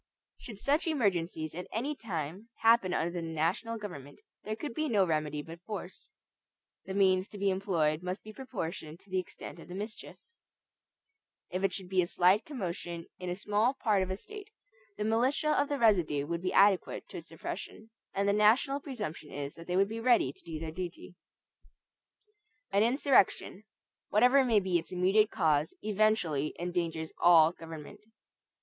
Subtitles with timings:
[0.39, 5.05] Should such emergencies at any time happen under the national government, there could be no
[5.05, 6.09] remedy but force.
[6.85, 10.15] The means to be employed must be proportioned to the extent of the mischief.
[11.51, 14.49] If it should be a slight commotion in a small part of a State,
[14.97, 19.31] the militia of the residue would be adequate to its suppression; and the national presumption
[19.31, 21.13] is that they would be ready to do their duty.
[22.71, 23.65] An insurrection,
[24.09, 27.99] whatever may be its immediate cause, eventually endangers all government.